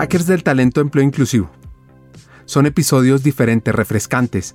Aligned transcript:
Hackers 0.00 0.26
del 0.26 0.42
Talento 0.42 0.80
Empleo 0.80 1.04
Inclusivo. 1.04 1.50
Son 2.46 2.64
episodios 2.64 3.22
diferentes, 3.22 3.74
refrescantes, 3.74 4.54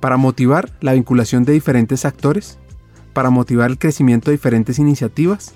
para 0.00 0.16
motivar 0.16 0.72
la 0.80 0.94
vinculación 0.94 1.44
de 1.44 1.52
diferentes 1.52 2.06
actores, 2.06 2.58
para 3.12 3.28
motivar 3.28 3.68
el 3.70 3.78
crecimiento 3.78 4.30
de 4.30 4.38
diferentes 4.38 4.78
iniciativas 4.78 5.52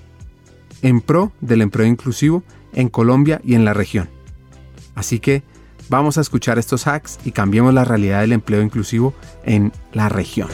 en 0.83 1.01
pro 1.01 1.31
del 1.41 1.63
empleo 1.63 1.87
inclusivo 1.87 2.43
en 2.73 2.89
Colombia 2.89 3.41
y 3.43 3.55
en 3.55 3.65
la 3.65 3.73
región. 3.73 4.11
Así 4.93 5.17
que 5.17 5.41
vamos 5.89 6.19
a 6.19 6.21
escuchar 6.21 6.59
estos 6.59 6.85
hacks 6.85 7.17
y 7.25 7.31
cambiemos 7.31 7.73
la 7.73 7.83
realidad 7.83 8.21
del 8.21 8.33
empleo 8.33 8.61
inclusivo 8.61 9.15
en 9.43 9.71
la 9.91 10.07
región. 10.07 10.49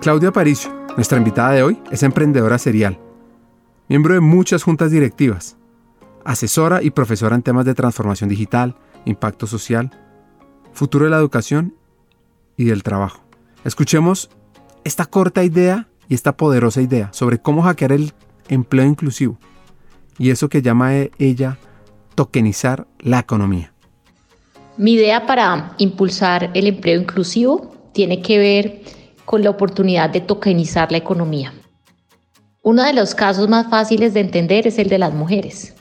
Claudia 0.00 0.30
Aparicio, 0.30 0.74
nuestra 0.96 1.18
invitada 1.18 1.50
de 1.50 1.62
hoy, 1.62 1.82
es 1.90 2.02
emprendedora 2.02 2.56
serial, 2.56 2.98
miembro 3.90 4.14
de 4.14 4.20
muchas 4.20 4.62
juntas 4.62 4.92
directivas, 4.92 5.56
asesora 6.24 6.80
y 6.80 6.90
profesora 6.90 7.34
en 7.34 7.42
temas 7.42 7.64
de 7.64 7.74
transformación 7.74 8.30
digital, 8.30 8.76
impacto 9.04 9.48
social, 9.48 9.90
futuro 10.72 11.06
de 11.06 11.10
la 11.10 11.16
educación 11.16 11.74
y 12.56 12.66
del 12.66 12.84
trabajo. 12.84 13.24
Escuchemos 13.64 14.30
esta 14.84 15.06
corta 15.06 15.42
idea 15.42 15.88
y 16.08 16.14
esta 16.14 16.36
poderosa 16.36 16.80
idea 16.80 17.08
sobre 17.12 17.38
cómo 17.38 17.62
hackear 17.62 17.90
el 17.90 18.12
empleo 18.48 18.86
inclusivo 18.86 19.38
y 20.18 20.30
eso 20.30 20.48
que 20.48 20.62
llama 20.62 20.92
ella 21.18 21.58
tokenizar 22.14 22.86
la 23.00 23.18
economía. 23.18 23.72
Mi 24.76 24.92
idea 24.92 25.26
para 25.26 25.74
impulsar 25.78 26.52
el 26.54 26.68
empleo 26.68 27.00
inclusivo 27.00 27.90
tiene 27.92 28.22
que 28.22 28.38
ver 28.38 28.82
con 29.24 29.42
la 29.42 29.50
oportunidad 29.50 30.10
de 30.10 30.20
tokenizar 30.20 30.92
la 30.92 30.98
economía. 30.98 31.52
Uno 32.62 32.84
de 32.84 32.92
los 32.92 33.14
casos 33.14 33.48
más 33.48 33.70
fáciles 33.70 34.12
de 34.12 34.20
entender 34.20 34.66
es 34.66 34.78
el 34.78 34.90
de 34.90 34.98
las 34.98 35.14
mujeres. 35.14 35.74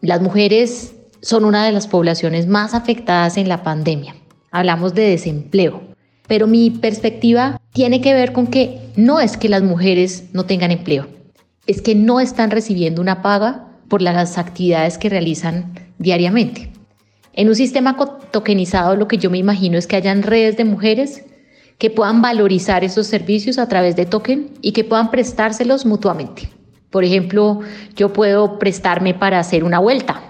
Las 0.00 0.20
mujeres 0.20 0.92
son 1.20 1.44
una 1.44 1.64
de 1.64 1.70
las 1.70 1.86
poblaciones 1.86 2.48
más 2.48 2.74
afectadas 2.74 3.36
en 3.36 3.48
la 3.48 3.62
pandemia. 3.62 4.16
Hablamos 4.50 4.92
de 4.92 5.08
desempleo, 5.08 5.82
pero 6.26 6.48
mi 6.48 6.70
perspectiva 6.70 7.60
tiene 7.72 8.00
que 8.00 8.12
ver 8.12 8.32
con 8.32 8.48
que 8.48 8.80
no 8.96 9.20
es 9.20 9.36
que 9.36 9.48
las 9.48 9.62
mujeres 9.62 10.24
no 10.32 10.46
tengan 10.46 10.72
empleo, 10.72 11.06
es 11.68 11.80
que 11.80 11.94
no 11.94 12.18
están 12.18 12.50
recibiendo 12.50 13.00
una 13.00 13.22
paga 13.22 13.68
por 13.88 14.02
las 14.02 14.36
actividades 14.36 14.98
que 14.98 15.08
realizan 15.08 15.74
diariamente. 15.98 16.72
En 17.34 17.46
un 17.46 17.54
sistema 17.54 17.96
tokenizado 18.32 18.96
lo 18.96 19.06
que 19.06 19.18
yo 19.18 19.30
me 19.30 19.38
imagino 19.38 19.78
es 19.78 19.86
que 19.86 19.94
hayan 19.94 20.24
redes 20.24 20.56
de 20.56 20.64
mujeres 20.64 21.24
que 21.78 21.90
puedan 21.90 22.22
valorizar 22.22 22.84
esos 22.84 23.06
servicios 23.06 23.58
a 23.58 23.68
través 23.68 23.96
de 23.96 24.06
token 24.06 24.50
y 24.62 24.72
que 24.72 24.84
puedan 24.84 25.10
prestárselos 25.10 25.84
mutuamente. 25.84 26.50
Por 26.90 27.04
ejemplo, 27.04 27.60
yo 27.94 28.12
puedo 28.12 28.58
prestarme 28.58 29.12
para 29.12 29.38
hacer 29.38 29.64
una 29.64 29.78
vuelta, 29.78 30.22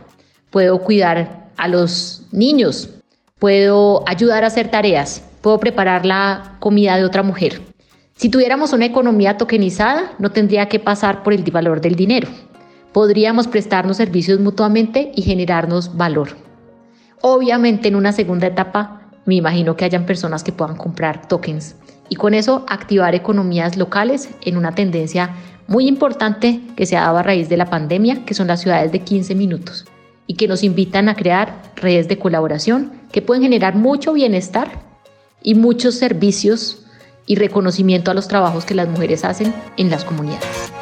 puedo 0.50 0.80
cuidar 0.80 1.50
a 1.56 1.68
los 1.68 2.26
niños, 2.32 2.90
puedo 3.38 4.02
ayudar 4.08 4.42
a 4.42 4.48
hacer 4.48 4.70
tareas, 4.70 5.22
puedo 5.42 5.60
preparar 5.60 6.04
la 6.04 6.56
comida 6.58 6.96
de 6.96 7.04
otra 7.04 7.22
mujer. 7.22 7.62
Si 8.16 8.30
tuviéramos 8.30 8.72
una 8.72 8.86
economía 8.86 9.36
tokenizada, 9.36 10.12
no 10.18 10.30
tendría 10.32 10.68
que 10.68 10.80
pasar 10.80 11.22
por 11.22 11.34
el 11.34 11.42
valor 11.50 11.80
del 11.80 11.96
dinero. 11.96 12.28
Podríamos 12.92 13.46
prestarnos 13.46 13.98
servicios 13.98 14.40
mutuamente 14.40 15.12
y 15.14 15.22
generarnos 15.22 15.96
valor. 15.96 16.30
Obviamente 17.20 17.88
en 17.88 17.96
una 17.96 18.12
segunda 18.12 18.46
etapa 18.46 18.95
me 19.26 19.34
imagino 19.34 19.76
que 19.76 19.84
hayan 19.84 20.06
personas 20.06 20.42
que 20.42 20.52
puedan 20.52 20.76
comprar 20.76 21.28
tokens 21.28 21.76
y 22.08 22.16
con 22.16 22.32
eso 22.32 22.64
activar 22.68 23.14
economías 23.14 23.76
locales 23.76 24.30
en 24.42 24.56
una 24.56 24.74
tendencia 24.74 25.34
muy 25.66 25.88
importante 25.88 26.60
que 26.76 26.86
se 26.86 26.96
ha 26.96 27.02
dado 27.02 27.18
a 27.18 27.22
raíz 27.22 27.48
de 27.48 27.56
la 27.56 27.66
pandemia, 27.66 28.24
que 28.24 28.34
son 28.34 28.46
las 28.46 28.60
ciudades 28.60 28.92
de 28.92 29.00
15 29.00 29.34
minutos 29.34 29.84
y 30.28 30.34
que 30.34 30.48
nos 30.48 30.62
invitan 30.62 31.08
a 31.08 31.16
crear 31.16 31.62
redes 31.76 32.08
de 32.08 32.18
colaboración 32.18 32.92
que 33.12 33.22
pueden 33.22 33.42
generar 33.42 33.74
mucho 33.74 34.12
bienestar 34.12 34.80
y 35.42 35.54
muchos 35.54 35.96
servicios 35.96 36.84
y 37.26 37.36
reconocimiento 37.36 38.10
a 38.10 38.14
los 38.14 38.28
trabajos 38.28 38.64
que 38.64 38.74
las 38.74 38.88
mujeres 38.88 39.24
hacen 39.24 39.52
en 39.76 39.90
las 39.90 40.04
comunidades. 40.04 40.75